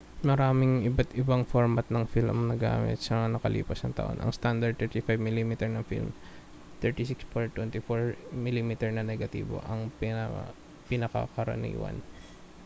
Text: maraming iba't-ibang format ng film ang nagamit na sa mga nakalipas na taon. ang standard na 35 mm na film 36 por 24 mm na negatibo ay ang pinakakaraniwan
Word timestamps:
maraming 0.29 0.73
iba't-ibang 0.89 1.43
format 1.53 1.85
ng 1.93 2.05
film 2.13 2.33
ang 2.37 2.49
nagamit 2.53 2.97
na 2.99 3.05
sa 3.07 3.13
mga 3.21 3.33
nakalipas 3.37 3.79
na 3.85 3.93
taon. 3.99 4.17
ang 4.19 4.31
standard 4.39 4.73
na 4.81 4.89
35 4.89 5.21
mm 5.27 5.51
na 5.75 5.85
film 5.91 6.09
36 6.81 7.21
por 7.33 7.45
24 7.53 8.17
mm 8.43 8.71
na 8.97 9.05
negatibo 9.11 9.57
ay 9.61 9.67
ang 9.73 9.81
pinakakaraniwan 10.89 11.97